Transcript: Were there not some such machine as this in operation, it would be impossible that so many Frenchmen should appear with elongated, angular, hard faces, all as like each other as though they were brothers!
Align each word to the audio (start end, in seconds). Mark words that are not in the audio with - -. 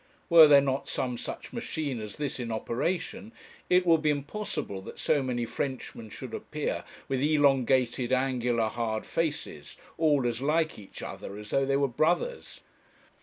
Were 0.31 0.47
there 0.47 0.61
not 0.61 0.89
some 0.89 1.15
such 1.19 1.53
machine 1.53 2.01
as 2.01 2.15
this 2.17 2.39
in 2.39 2.51
operation, 2.51 3.31
it 3.69 3.85
would 3.85 4.01
be 4.01 4.09
impossible 4.09 4.81
that 4.81 4.97
so 4.97 5.21
many 5.21 5.45
Frenchmen 5.45 6.09
should 6.09 6.33
appear 6.33 6.83
with 7.07 7.21
elongated, 7.21 8.11
angular, 8.11 8.67
hard 8.67 9.05
faces, 9.05 9.77
all 9.99 10.25
as 10.25 10.41
like 10.41 10.79
each 10.79 11.03
other 11.03 11.37
as 11.37 11.51
though 11.51 11.67
they 11.67 11.77
were 11.77 11.87
brothers! 11.87 12.61